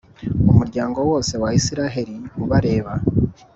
umuryango 0.51 0.99
wose 1.09 1.33
wa 1.41 1.49
Israheli 1.59 2.17
ubareba! 2.43 2.93